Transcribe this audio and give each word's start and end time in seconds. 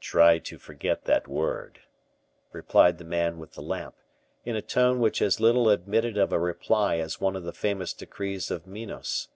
"Try 0.00 0.38
to 0.38 0.58
forget 0.58 1.04
that 1.04 1.26
word," 1.26 1.80
replied 2.52 2.98
the 2.98 3.06
man 3.06 3.38
with 3.38 3.52
the 3.54 3.62
lamp, 3.62 3.96
in 4.44 4.54
a 4.54 4.60
tone 4.60 5.00
which 5.00 5.22
as 5.22 5.40
little 5.40 5.70
admitted 5.70 6.18
of 6.18 6.30
a 6.30 6.38
reply 6.38 6.98
as 6.98 7.22
one 7.22 7.34
of 7.36 7.44
the 7.44 7.54
famous 7.54 7.94
decrees 7.94 8.50
of 8.50 8.66
Minos. 8.66 9.28